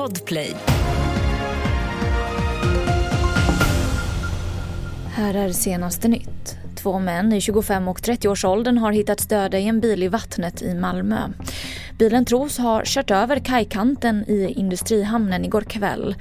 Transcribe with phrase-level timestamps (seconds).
[0.00, 0.56] Podplay.
[5.06, 6.56] Här är senaste nytt.
[6.76, 10.74] Två män i 25 och 30-årsåldern har hittats döda i en bil i vattnet i
[10.74, 11.18] Malmö.
[11.98, 16.14] Bilen tros ha kört över kajkanten i Industrihamnen igår kväll.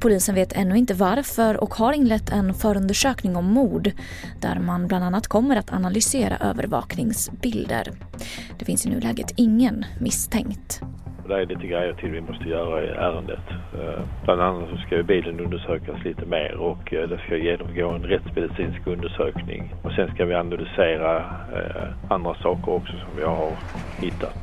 [0.00, 3.90] Polisen vet ännu inte varför och har inlett en förundersökning om mord
[4.40, 7.92] där man bland annat kommer att analysera övervakningsbilder.
[8.58, 10.82] Det finns i nuläget ingen misstänkt.
[11.28, 13.46] Det är lite grejer till vi måste göra i ärendet.
[13.74, 17.90] Eh, bland annat så ska ju bilen undersökas lite mer och eh, det ska genomgå
[17.90, 19.74] en rättsmedicinsk undersökning.
[19.82, 21.16] Och sen ska vi analysera
[21.56, 23.50] eh, andra saker också som vi har
[24.00, 24.38] hittat.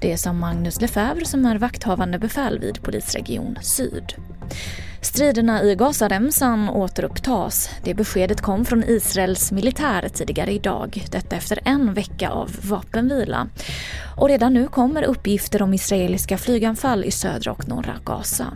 [0.00, 4.14] Det är som Magnus Lefebvre som är vakthavande befäl vid polisregion Syd.
[5.02, 7.70] Striderna i Gazaremsan återupptas.
[7.84, 11.04] Det beskedet kom från Israels militär tidigare idag.
[11.10, 13.48] Detta efter en vecka av vapenvila.
[14.16, 18.46] Och redan nu kommer uppgifter om israeliska flyganfall i södra och norra Gaza.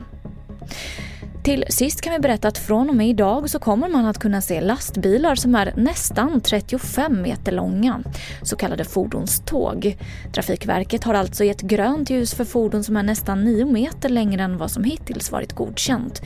[1.45, 4.41] Till sist kan vi berätta att från och med idag så kommer man att kunna
[4.41, 8.03] se lastbilar som är nästan 35 meter långa,
[8.42, 9.97] så kallade fordonståg.
[10.34, 14.59] Trafikverket har alltså gett grönt ljus för fordon som är nästan 9 meter längre än
[14.59, 16.22] vad som hittills varit godkänt.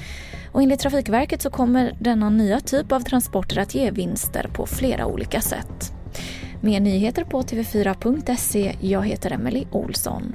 [0.52, 5.06] Och enligt Trafikverket så kommer denna nya typ av transporter att ge vinster på flera
[5.06, 5.92] olika sätt.
[6.60, 8.76] Mer nyheter på tv4.se.
[8.80, 10.34] Jag heter Emily Olsson.